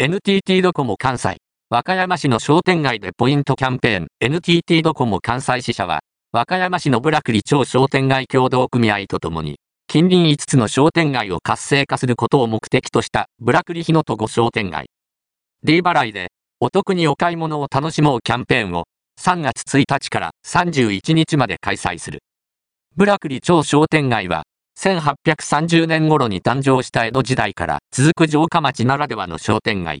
[0.00, 1.38] NTT ドコモ関西、
[1.70, 9.58] 和歌山市の商店街でポイントキャンペーン、NTT ドコモ関西支社は、和歌山市のブラクリ町商店街協同組合とともに、
[9.88, 14.86] 近隣5つの商店街を活性化することを目的としたブラクリ日のと5商店街。
[15.64, 16.28] D 払いで
[16.60, 18.84] お得にお買い物を楽しもうキャンペーンを
[19.20, 22.20] 3月1日から31日まで開催する。
[22.94, 24.44] ブラクリ町商店街は
[24.78, 29.96] 1830年頃に誕生した江戸時代から続く城下町ならではの商店街。